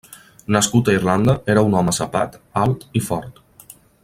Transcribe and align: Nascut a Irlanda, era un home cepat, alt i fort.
Nascut 0.55 0.87
a 0.87 0.95
Irlanda, 0.99 1.35
era 1.55 1.65
un 1.69 1.77
home 1.83 1.95
cepat, 2.01 2.41
alt 2.65 2.89
i 3.01 3.07
fort. 3.11 3.41